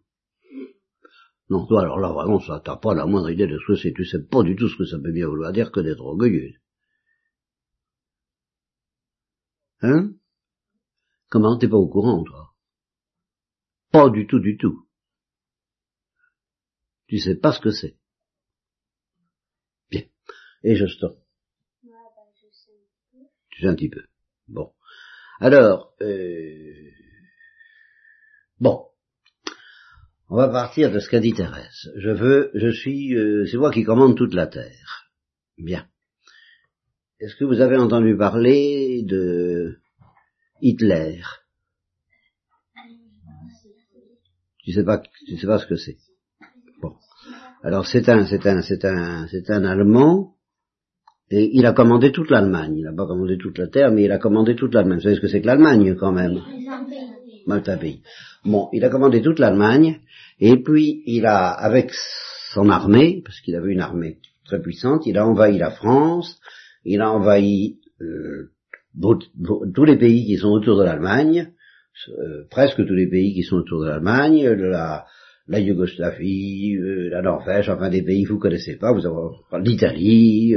Non, 1.50 1.66
toi 1.66 1.82
alors 1.82 1.98
là 1.98 2.12
vraiment, 2.12 2.40
ça 2.40 2.62
t'as 2.64 2.76
pas 2.76 2.94
la 2.94 3.06
moindre 3.06 3.30
idée 3.30 3.46
de 3.46 3.58
ce 3.58 3.66
que 3.66 3.74
c'est, 3.74 3.92
tu 3.92 4.04
sais 4.04 4.22
pas 4.22 4.42
du 4.42 4.56
tout 4.56 4.68
ce 4.68 4.76
que 4.78 4.84
ça 4.84 4.98
peut 4.98 5.12
bien 5.12 5.26
vouloir 5.26 5.52
dire 5.52 5.70
que 5.72 5.80
d'être 5.80 6.00
orgueilleux. 6.00 6.54
Hein? 9.82 10.12
Comment? 11.28 11.58
T'es 11.58 11.68
pas 11.68 11.76
au 11.76 11.88
courant, 11.88 12.22
toi? 12.24 12.54
Pas 13.92 14.10
du 14.10 14.26
tout, 14.26 14.38
du 14.38 14.56
tout. 14.56 14.86
Tu 17.08 17.18
sais 17.18 17.36
pas 17.36 17.52
ce 17.52 17.60
que 17.60 17.70
c'est. 17.70 17.99
Et 20.62 20.76
je 20.76 20.86
stoppe. 20.86 21.18
Tu 23.50 23.62
sais 23.62 23.68
un 23.68 23.74
petit 23.74 23.88
peu. 23.88 24.02
Bon. 24.48 24.72
Alors, 25.40 25.94
euh, 26.02 26.90
bon. 28.58 28.86
On 30.28 30.36
va 30.36 30.48
partir 30.48 30.92
de 30.92 31.00
ce 31.00 31.08
qu'a 31.08 31.18
dit 31.18 31.32
Thérèse. 31.32 31.90
Je 31.96 32.10
veux, 32.10 32.50
je 32.54 32.68
suis, 32.68 33.14
euh, 33.14 33.46
c'est 33.46 33.56
moi 33.56 33.72
qui 33.72 33.82
commande 33.82 34.16
toute 34.16 34.34
la 34.34 34.46
terre. 34.46 35.10
Bien. 35.58 35.88
Est-ce 37.18 37.36
que 37.36 37.44
vous 37.44 37.60
avez 37.60 37.76
entendu 37.76 38.16
parler 38.16 39.02
de 39.02 39.78
Hitler? 40.60 41.20
Tu 44.62 44.72
sais 44.72 44.84
pas, 44.84 45.02
tu 45.26 45.36
sais 45.36 45.46
pas 45.46 45.58
ce 45.58 45.66
que 45.66 45.76
c'est. 45.76 45.98
Bon. 46.80 46.96
Alors 47.62 47.86
c'est 47.86 48.08
un, 48.08 48.24
c'est 48.26 48.46
un, 48.46 48.62
c'est 48.62 48.84
un, 48.84 49.26
c'est 49.28 49.50
un 49.50 49.64
Allemand 49.64 50.36
et 51.30 51.50
il 51.56 51.64
a 51.66 51.72
commandé 51.72 52.10
toute 52.10 52.30
l'Allemagne. 52.30 52.76
Il 52.78 52.84
n'a 52.84 52.92
pas 52.92 53.06
commandé 53.06 53.38
toute 53.38 53.58
la 53.58 53.68
terre, 53.68 53.92
mais 53.92 54.04
il 54.04 54.12
a 54.12 54.18
commandé 54.18 54.56
toute 54.56 54.74
l'Allemagne. 54.74 54.98
Vous 54.98 55.04
savez 55.04 55.14
ce 55.14 55.20
que 55.20 55.28
c'est 55.28 55.40
que 55.40 55.46
l'Allemagne 55.46 55.94
quand 55.94 56.12
même? 56.12 56.40
Malta 57.46 57.76
pays. 57.76 58.02
Bon, 58.44 58.68
il 58.72 58.84
a 58.84 58.88
commandé 58.88 59.22
toute 59.22 59.38
l'Allemagne 59.38 60.00
et 60.40 60.56
puis 60.56 61.02
il 61.06 61.26
a, 61.26 61.48
avec 61.48 61.92
son 62.52 62.68
armée, 62.68 63.22
parce 63.24 63.40
qu'il 63.40 63.54
avait 63.54 63.72
une 63.72 63.80
armée 63.80 64.18
très 64.44 64.60
puissante, 64.60 65.06
il 65.06 65.16
a 65.18 65.26
envahi 65.26 65.58
la 65.58 65.70
France, 65.70 66.40
il 66.84 67.00
a 67.00 67.12
envahi 67.12 67.78
euh, 68.00 68.50
tous 69.74 69.84
les 69.84 69.96
pays 69.96 70.26
qui 70.26 70.36
sont 70.36 70.48
autour 70.48 70.78
de 70.78 70.84
l'Allemagne, 70.84 71.52
euh, 72.08 72.44
presque 72.50 72.84
tous 72.84 72.94
les 72.94 73.08
pays 73.08 73.34
qui 73.34 73.42
sont 73.42 73.56
autour 73.56 73.82
de 73.82 73.88
l'Allemagne, 73.88 74.48
la, 74.48 75.06
la 75.50 75.58
Yougoslavie, 75.58 76.76
euh, 76.76 77.10
la 77.10 77.22
Norvège, 77.22 77.68
enfin 77.68 77.90
des 77.90 78.02
pays 78.02 78.22
que 78.22 78.32
vous 78.32 78.38
connaissez 78.38 78.76
pas, 78.76 78.92
vous 78.92 79.04
avez 79.04 79.64
l'Italie, 79.64 80.54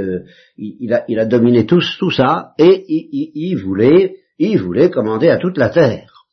il, 0.57 0.93
a, 0.93 1.03
il 1.07 1.19
a 1.19 1.25
dominé 1.25 1.65
tout, 1.65 1.81
tout 1.97 2.11
ça 2.11 2.53
et 2.59 2.85
il, 2.87 3.31
il, 3.33 3.55
voulait, 3.57 4.17
il 4.37 4.61
voulait 4.61 4.91
commander 4.91 5.29
à 5.29 5.37
toute 5.37 5.57
la 5.57 5.69
terre. 5.69 6.27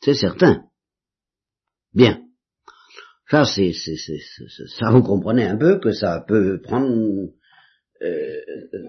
C'est 0.00 0.14
certain. 0.14 0.64
Bien. 1.94 2.20
Ça, 3.30 3.44
c'est, 3.44 3.72
c'est, 3.72 3.96
c'est, 3.96 4.18
ça, 4.78 4.90
vous 4.90 5.02
comprenez 5.02 5.44
un 5.44 5.56
peu 5.56 5.78
que 5.78 5.92
ça 5.92 6.24
peut 6.26 6.60
prendre 6.60 7.30
euh, 8.02 8.40
euh, 8.74 8.88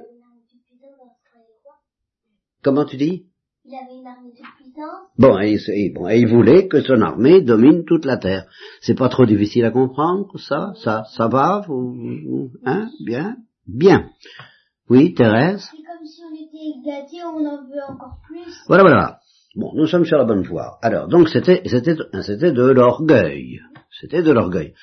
comment 2.63 2.86
tu 2.86 2.98
dis? 2.98 3.27
Il 3.67 3.74
avait 3.74 4.00
une 4.00 4.05
armée 4.05 4.29
de 4.29 4.36
puissance. 4.36 5.10
Bon 5.17 5.39
et, 5.39 5.89
bon, 5.89 6.07
et 6.07 6.19
il 6.19 6.27
voulait 6.27 6.67
que 6.67 6.81
son 6.81 7.01
armée 7.01 7.41
domine 7.41 7.84
toute 7.84 8.05
la 8.05 8.17
terre. 8.17 8.45
C'est 8.81 8.93
pas 8.93 9.10
trop 9.10 9.25
difficile 9.25 9.65
à 9.65 9.72
comprendre, 9.72 10.38
ça 10.38 10.74
Ça, 10.84 11.03
ça 11.15 11.27
va 11.27 11.63
vous, 11.67 12.51
Hein 12.63 12.89
Bien 13.03 13.38
Bien. 13.67 14.10
Oui, 14.88 15.15
Thérèse 15.15 15.67
C'est 15.72 15.77
comme 15.77 16.05
si 16.05 16.22
on 16.22 16.36
était 16.36 16.79
gâtés, 16.86 17.24
on 17.24 17.43
en 17.43 17.63
veut 17.63 17.81
encore 17.89 18.19
plus. 18.27 18.53
Voilà, 18.67 18.84
voilà. 18.84 19.19
Bon, 19.55 19.72
nous 19.74 19.88
sommes 19.88 20.05
sur 20.05 20.19
la 20.19 20.25
bonne 20.25 20.43
voie. 20.43 20.77
Alors, 20.84 21.07
donc, 21.07 21.29
c'était, 21.29 21.63
c'était, 21.65 21.95
c'était 22.22 22.51
de 22.51 22.69
l'orgueil. 22.69 23.62
C'était 24.00 24.22
de 24.22 24.31
l'orgueil. 24.31 24.75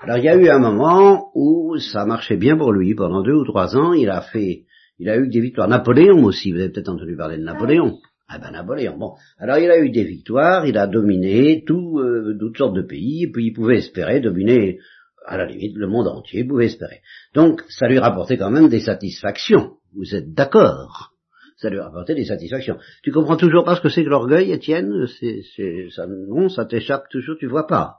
Alors 0.00 0.18
il 0.18 0.24
y 0.24 0.28
a 0.28 0.36
eu 0.36 0.48
un 0.48 0.58
moment 0.58 1.30
où 1.34 1.78
ça 1.78 2.04
marchait 2.04 2.36
bien 2.36 2.56
pour 2.56 2.72
lui. 2.72 2.94
Pendant 2.94 3.22
deux 3.22 3.34
ou 3.34 3.44
trois 3.44 3.76
ans, 3.76 3.92
il 3.92 4.10
a 4.10 4.20
fait, 4.20 4.64
il 4.98 5.08
a 5.08 5.16
eu 5.16 5.28
des 5.28 5.40
victoires. 5.40 5.68
Napoléon 5.68 6.24
aussi, 6.24 6.52
vous 6.52 6.58
avez 6.58 6.70
peut-être 6.70 6.88
entendu 6.88 7.16
parler 7.16 7.38
de 7.38 7.44
Napoléon. 7.44 7.98
Ah 8.34 8.38
ben 8.40 8.50
Napoléon, 8.50 8.96
bon. 8.96 9.14
Alors 9.38 9.58
il 9.58 9.70
a 9.70 9.78
eu 9.78 9.90
des 9.90 10.02
victoires, 10.02 10.66
il 10.66 10.76
a 10.76 10.88
dominé 10.88 11.62
tout, 11.64 12.00
euh, 12.00 12.36
toutes 12.36 12.58
sortes 12.58 12.74
de 12.74 12.82
pays, 12.82 13.24
et 13.24 13.30
puis 13.30 13.46
il 13.46 13.52
pouvait 13.52 13.76
espérer 13.76 14.18
dominer, 14.18 14.80
à 15.24 15.36
la 15.36 15.46
limite, 15.46 15.76
le 15.76 15.86
monde 15.86 16.08
entier, 16.08 16.40
il 16.40 16.48
pouvait 16.48 16.66
espérer. 16.66 17.00
Donc 17.32 17.62
ça 17.68 17.86
lui 17.86 18.00
rapportait 18.00 18.36
quand 18.36 18.50
même 18.50 18.68
des 18.68 18.80
satisfactions. 18.80 19.74
Vous 19.94 20.16
êtes 20.16 20.34
d'accord? 20.34 21.12
Ça 21.58 21.70
lui 21.70 21.78
rapportait 21.78 22.16
des 22.16 22.24
satisfactions. 22.24 22.76
Tu 23.04 23.12
comprends 23.12 23.36
toujours 23.36 23.64
pas 23.64 23.76
ce 23.76 23.80
que 23.80 23.88
c'est 23.88 24.02
que 24.02 24.10
l'orgueil, 24.10 24.50
Étienne? 24.50 25.06
C'est, 25.20 25.88
ça, 25.90 26.08
Non, 26.08 26.48
ça 26.48 26.64
t'échappe 26.64 27.08
toujours, 27.10 27.36
tu 27.38 27.46
vois 27.46 27.68
pas. 27.68 27.98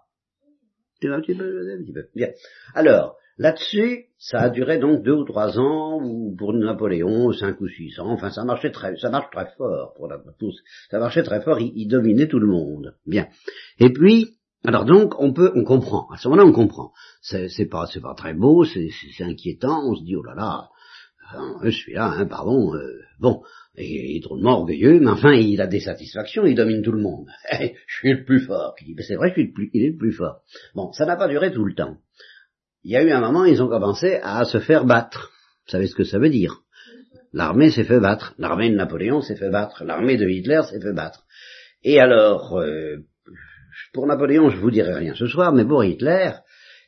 Un 1.01 1.21
petit 1.21 1.35
peu, 1.35 1.71
un 1.73 1.81
petit 1.81 1.93
peu. 1.93 2.07
Alors, 2.73 3.15
là-dessus, 3.37 4.05
ça 4.17 4.39
a 4.39 4.49
duré 4.49 4.79
donc 4.79 5.03
deux 5.03 5.13
ou 5.13 5.25
trois 5.25 5.59
ans, 5.59 5.99
ou 6.01 6.35
pour 6.35 6.53
Napoléon, 6.53 7.31
cinq 7.31 7.59
ou 7.61 7.67
six 7.67 7.99
ans. 7.99 8.11
Enfin, 8.11 8.29
ça 8.29 8.43
marchait 8.43 8.71
très, 8.71 8.95
ça 8.97 9.09
marche 9.09 9.29
très 9.31 9.47
fort 9.57 9.93
pour 9.95 10.07
la 10.07 10.17
pousse. 10.17 10.61
Ça 10.89 10.99
marchait 10.99 11.23
très 11.23 11.41
fort. 11.41 11.59
Il, 11.59 11.87
dominait 11.87 12.27
tout 12.27 12.39
le 12.39 12.47
monde. 12.47 12.95
Bien. 13.05 13.27
Et 13.79 13.91
puis, 13.91 14.37
alors 14.63 14.85
donc, 14.85 15.13
on 15.19 15.33
peut, 15.33 15.51
on 15.55 15.63
comprend. 15.63 16.07
À 16.11 16.17
ce 16.17 16.27
moment-là, 16.27 16.47
on 16.47 16.53
comprend. 16.53 16.91
C'est, 17.21 17.69
pas, 17.69 17.85
c'est 17.87 18.01
pas 18.01 18.15
très 18.15 18.33
beau, 18.33 18.65
c'est, 18.65 18.89
inquiétant. 19.19 19.89
On 19.89 19.95
se 19.95 20.03
dit, 20.03 20.15
oh 20.15 20.23
là 20.23 20.33
là, 20.35 20.69
je 21.63 21.69
suis 21.69 21.93
là, 21.93 22.13
hein, 22.17 22.25
pardon. 22.25 22.73
Euh, 22.73 22.99
bon, 23.19 23.43
il 23.77 24.17
est 24.17 24.19
drôlement 24.21 24.59
orgueilleux, 24.59 24.99
mais 24.99 25.11
enfin, 25.11 25.33
il 25.33 25.59
a 25.61 25.67
des 25.67 25.81
satisfactions, 25.81 26.45
il 26.45 26.55
domine 26.55 26.81
tout 26.81 26.91
le 26.91 27.01
monde. 27.01 27.27
je 27.51 27.95
suis 27.99 28.13
le 28.13 28.23
plus 28.23 28.39
fort. 28.39 28.75
Il 28.81 28.95
dit, 28.95 29.03
c'est 29.03 29.15
vrai, 29.15 29.29
je 29.29 29.33
suis 29.33 29.47
le 29.47 29.53
plus, 29.53 29.69
il 29.73 29.83
est 29.83 29.91
le 29.91 29.97
plus 29.97 30.13
fort. 30.13 30.41
Bon, 30.73 30.91
ça 30.93 31.05
n'a 31.05 31.15
pas 31.15 31.27
duré 31.27 31.51
tout 31.51 31.65
le 31.65 31.75
temps. 31.75 31.97
Il 32.85 32.91
y 32.91 32.97
a 32.97 33.03
eu 33.03 33.09
un 33.09 33.19
moment, 33.19 33.45
ils 33.45 33.63
ont 33.63 33.67
commencé 33.67 34.19
à 34.21 34.45
se 34.45 34.59
faire 34.59 34.85
battre. 34.85 35.31
Vous 35.65 35.71
savez 35.71 35.87
ce 35.87 35.95
que 35.95 36.03
ça 36.03 36.19
veut 36.19 36.29
dire? 36.29 36.61
L'armée 37.33 37.71
s'est 37.71 37.83
fait 37.83 37.99
battre. 37.99 38.35
L'armée 38.37 38.69
de 38.69 38.75
Napoléon 38.75 39.21
s'est 39.21 39.35
fait 39.35 39.49
battre. 39.49 39.83
L'armée 39.83 40.17
de 40.17 40.29
Hitler 40.29 40.61
s'est 40.69 40.79
fait 40.79 40.93
battre. 40.93 41.23
Et 41.83 41.99
alors, 41.99 42.59
euh, 42.59 42.97
pour 43.91 44.05
Napoléon, 44.05 44.51
je 44.51 44.57
vous 44.57 44.69
dirai 44.69 44.93
rien 44.93 45.15
ce 45.15 45.25
soir, 45.25 45.51
mais 45.51 45.65
pour 45.65 45.83
Hitler, 45.83 46.29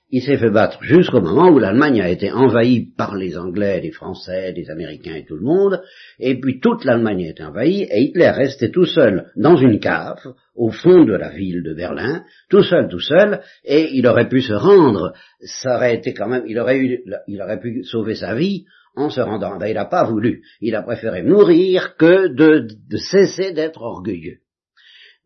il 0.10 0.22
s'est 0.22 0.38
fait 0.38 0.50
battre 0.50 0.82
jusqu'au 0.82 1.20
moment 1.20 1.50
où 1.50 1.60
l'Allemagne 1.60 2.02
a 2.02 2.10
été 2.10 2.32
envahie 2.32 2.88
par 2.98 3.16
les 3.16 3.38
Anglais, 3.38 3.82
les 3.82 3.92
Français, 3.92 4.54
les 4.54 4.70
Américains 4.70 5.16
et 5.16 5.26
tout 5.26 5.36
le 5.36 5.44
monde, 5.46 5.82
et 6.20 6.40
puis 6.40 6.60
toute 6.62 6.86
l'Allemagne 6.86 7.26
a 7.26 7.32
été 7.32 7.44
envahie, 7.44 7.84
et 7.84 8.02
Hitler 8.04 8.30
restait 8.30 8.72
tout 8.72 8.86
seul 8.86 9.32
dans 9.36 9.58
une 9.58 9.80
cave, 9.80 10.20
au 10.56 10.72
fond 10.72 11.04
de 11.04 11.14
la 11.14 11.30
ville 11.30 11.62
de 11.62 11.74
Berlin, 11.74 12.24
tout 12.50 12.64
seul, 12.64 12.88
tout 12.88 13.02
seul, 13.02 13.42
et 13.66 13.90
il 13.94 14.08
aurait 14.08 14.30
pu 14.30 14.42
se 14.42 14.54
rendre, 14.54 15.14
ça 15.42 15.76
aurait 15.76 15.96
été 15.96 16.14
quand 16.14 16.30
même, 16.30 16.44
il 16.48 16.58
aurait 16.58 16.78
eu, 16.78 17.04
il 17.28 17.42
aurait 17.42 17.60
pu 17.60 17.84
sauver 17.84 18.16
sa 18.16 18.34
vie 18.34 18.64
en 18.96 19.10
se 19.10 19.22
rendant. 19.22 19.58
Ben, 19.58 19.68
il 19.68 19.76
n'a 19.76 19.86
pas 19.86 20.06
voulu. 20.06 20.42
Il 20.60 20.74
a 20.74 20.82
préféré 20.82 21.22
mourir 21.22 21.96
que 21.98 22.28
de 22.28 22.98
cesser 22.98 23.54
d'être 23.54 23.82
orgueilleux. 23.82 24.40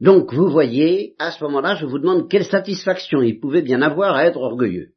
Donc 0.02 0.34
vous 0.34 0.50
voyez, 0.50 1.16
à 1.20 1.32
ce 1.32 1.44
moment-là, 1.44 1.76
je 1.76 1.86
vous 1.86 2.00
demande 2.00 2.28
quelle 2.28 2.46
satisfaction 2.46 3.22
il 3.22 3.40
pouvait 3.40 3.62
bien 3.62 3.84
avoir 3.84 4.16
à 4.16 4.26
être 4.26 4.40
orgueilleux. 4.40 4.94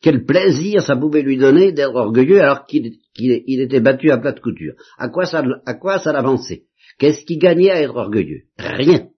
Quel 0.00 0.24
plaisir 0.24 0.82
ça 0.82 0.96
pouvait 0.96 1.20
lui 1.20 1.36
donner 1.36 1.72
d'être 1.72 1.94
orgueilleux 1.94 2.40
alors 2.40 2.64
qu'il 2.64 2.98
était 3.16 3.80
battu 3.80 4.10
à 4.10 4.16
plat 4.16 4.32
de 4.32 4.40
couture. 4.40 4.72
À 4.96 5.10
quoi 5.10 5.26
ça, 5.26 5.40
à 5.40 6.12
l'avançait? 6.12 6.64
Qu'est-ce 6.98 7.26
qui 7.26 7.36
gagnait 7.36 7.70
à 7.70 7.82
être 7.82 7.96
orgueilleux? 7.96 8.44
Rien. 8.56 9.10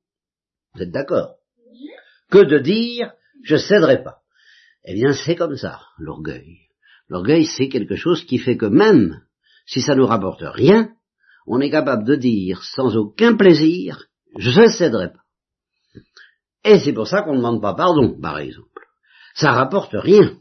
Vous 0.74 0.82
êtes 0.82 0.90
d'accord? 0.90 1.36
Que 2.32 2.44
de 2.44 2.58
dire 2.58 3.12
je 3.44 3.56
céderai 3.56 4.02
pas. 4.02 4.22
Eh 4.84 4.94
bien, 4.94 5.12
c'est 5.12 5.36
comme 5.36 5.56
ça, 5.56 5.78
l'orgueil. 5.98 6.58
L'orgueil, 7.08 7.46
c'est 7.46 7.68
quelque 7.68 7.94
chose 7.94 8.24
qui 8.24 8.38
fait 8.38 8.56
que 8.56 8.66
même 8.66 9.20
si 9.66 9.80
ça 9.80 9.94
nous 9.94 10.06
rapporte 10.06 10.42
rien, 10.42 10.90
on 11.46 11.60
est 11.60 11.70
capable 11.70 12.04
de 12.04 12.16
dire 12.16 12.62
sans 12.62 12.96
aucun 12.96 13.36
plaisir, 13.36 14.06
je 14.36 14.60
ne 14.60 14.68
céderai 14.68 15.08
pas. 15.08 15.22
Et 16.64 16.78
c'est 16.78 16.92
pour 16.92 17.08
ça 17.08 17.22
qu'on 17.22 17.32
ne 17.32 17.38
demande 17.38 17.60
pas 17.60 17.74
pardon, 17.74 18.18
par 18.20 18.38
exemple. 18.38 18.86
Ça 19.34 19.52
rapporte 19.52 19.94
rien. 19.94 20.38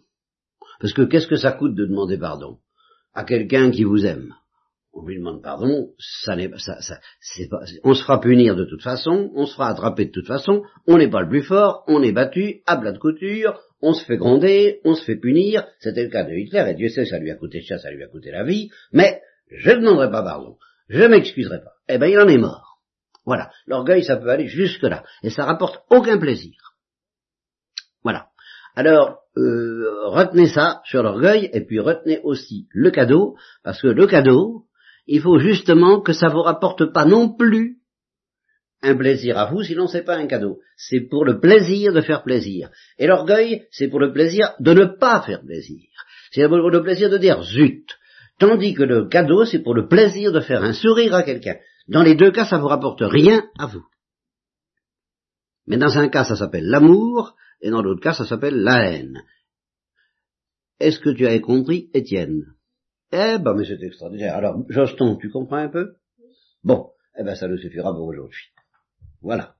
Parce 0.79 0.93
que 0.93 1.03
qu'est-ce 1.03 1.27
que 1.27 1.35
ça 1.35 1.51
coûte 1.51 1.75
de 1.75 1.85
demander 1.85 2.17
pardon? 2.17 2.57
À 3.13 3.23
quelqu'un 3.23 3.71
qui 3.71 3.83
vous 3.83 4.05
aime 4.05 4.33
On 4.93 5.05
lui 5.05 5.17
demande 5.17 5.41
pardon, 5.41 5.89
ça 6.23 6.35
n'est 6.35 6.49
ça, 6.57 6.81
ça 6.81 6.99
pas, 7.49 7.61
on 7.83 7.93
se 7.93 8.03
fera 8.03 8.19
punir 8.19 8.55
de 8.55 8.65
toute 8.65 8.81
façon, 8.81 9.31
on 9.35 9.45
se 9.45 9.53
fera 9.53 9.69
attraper 9.69 10.05
de 10.05 10.11
toute 10.11 10.27
façon, 10.27 10.63
on 10.87 10.97
n'est 10.97 11.09
pas 11.09 11.21
le 11.21 11.29
plus 11.29 11.43
fort, 11.43 11.83
on 11.87 12.01
est 12.01 12.11
battu 12.11 12.61
à 12.65 12.77
plat 12.77 12.91
de 12.91 12.97
couture, 12.97 13.59
on 13.81 13.93
se 13.93 14.05
fait 14.05 14.17
gronder, 14.17 14.79
on 14.83 14.95
se 14.95 15.03
fait 15.03 15.17
punir, 15.17 15.67
c'était 15.79 16.03
le 16.03 16.09
cas 16.09 16.23
de 16.23 16.33
Hitler, 16.33 16.65
et 16.69 16.73
Dieu 16.73 16.89
sait 16.89 17.05
ça 17.05 17.19
lui 17.19 17.31
a 17.31 17.35
coûté 17.35 17.61
cher, 17.61 17.79
ça 17.79 17.91
lui 17.91 18.03
a 18.03 18.07
coûté 18.07 18.31
la 18.31 18.43
vie, 18.43 18.69
mais 18.91 19.21
je 19.49 19.71
ne 19.71 19.77
demanderai 19.77 20.09
pas 20.09 20.23
pardon 20.23 20.57
je 20.91 21.03
m'excuserai 21.03 21.59
pas. 21.59 21.73
Eh 21.87 21.97
ben, 21.97 22.07
il 22.07 22.19
en 22.19 22.27
est 22.27 22.37
mort. 22.37 22.79
Voilà. 23.25 23.49
L'orgueil, 23.65 24.03
ça 24.03 24.17
peut 24.17 24.29
aller 24.29 24.47
jusque 24.47 24.83
là. 24.83 25.03
Et 25.23 25.29
ça 25.29 25.45
rapporte 25.45 25.83
aucun 25.89 26.17
plaisir. 26.17 26.53
Voilà. 28.03 28.27
Alors, 28.75 29.19
euh, 29.37 30.07
retenez 30.07 30.47
ça 30.47 30.81
sur 30.85 31.01
l'orgueil, 31.01 31.49
et 31.53 31.65
puis 31.65 31.79
retenez 31.79 32.19
aussi 32.23 32.67
le 32.71 32.91
cadeau, 32.91 33.37
parce 33.63 33.81
que 33.81 33.87
le 33.87 34.05
cadeau, 34.07 34.65
il 35.07 35.21
faut 35.21 35.39
justement 35.39 36.01
que 36.01 36.13
ça 36.13 36.27
vous 36.27 36.41
rapporte 36.41 36.91
pas 36.91 37.05
non 37.05 37.35
plus 37.35 37.77
un 38.83 38.95
plaisir 38.95 39.37
à 39.37 39.45
vous, 39.45 39.63
sinon 39.63 39.87
c'est 39.87 40.03
pas 40.03 40.15
un 40.15 40.27
cadeau. 40.27 40.59
C'est 40.75 41.01
pour 41.01 41.23
le 41.23 41.39
plaisir 41.39 41.93
de 41.93 42.01
faire 42.01 42.23
plaisir. 42.23 42.69
Et 42.97 43.07
l'orgueil, 43.07 43.67
c'est 43.71 43.87
pour 43.87 43.99
le 43.99 44.11
plaisir 44.11 44.53
de 44.59 44.73
ne 44.73 44.85
pas 44.85 45.21
faire 45.21 45.41
plaisir. 45.41 45.87
C'est 46.31 46.47
pour 46.47 46.69
le 46.69 46.81
plaisir 46.81 47.09
de 47.09 47.17
dire 47.17 47.41
zut, 47.43 47.85
Tandis 48.41 48.73
que 48.73 48.81
le 48.81 49.07
cadeau, 49.07 49.45
c'est 49.45 49.61
pour 49.61 49.75
le 49.75 49.87
plaisir 49.87 50.31
de 50.31 50.39
faire 50.39 50.63
un 50.63 50.73
sourire 50.73 51.13
à 51.13 51.21
quelqu'un. 51.21 51.57
Dans 51.87 52.01
les 52.01 52.15
deux 52.15 52.31
cas, 52.31 52.43
ça 52.43 52.57
vous 52.57 52.69
rapporte 52.69 53.01
rien 53.01 53.43
à 53.59 53.67
vous. 53.67 53.85
Mais 55.67 55.77
dans 55.77 55.99
un 55.99 56.09
cas, 56.09 56.23
ça 56.23 56.35
s'appelle 56.35 56.65
l'amour, 56.65 57.35
et 57.61 57.69
dans 57.69 57.83
l'autre 57.83 58.01
cas, 58.01 58.13
ça 58.13 58.25
s'appelle 58.25 58.63
la 58.63 58.89
haine. 58.89 59.21
Est-ce 60.79 60.99
que 60.99 61.11
tu 61.11 61.27
as 61.27 61.39
compris, 61.39 61.91
Étienne? 61.93 62.55
Eh 63.11 63.37
ben, 63.37 63.53
mais 63.53 63.63
c'est 63.63 63.83
extraordinaire. 63.83 64.35
Alors, 64.35 64.65
Joston, 64.69 65.19
tu 65.21 65.29
comprends 65.29 65.57
un 65.57 65.69
peu? 65.69 65.97
Bon, 66.63 66.89
eh 67.19 67.23
ben, 67.23 67.35
ça 67.35 67.47
nous 67.47 67.59
suffira 67.59 67.93
pour 67.93 68.07
aujourd'hui. 68.07 68.41
Voilà. 69.21 69.53